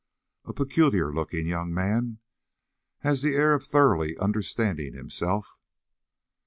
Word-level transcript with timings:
"A 0.45 0.51
peculiar 0.53 1.13
looking 1.13 1.45
young 1.45 1.71
man; 1.71 2.17
has 3.01 3.21
the 3.21 3.35
air 3.35 3.53
of 3.53 3.63
thoroughly 3.63 4.17
understanding 4.17 4.95
himself." 4.95 5.59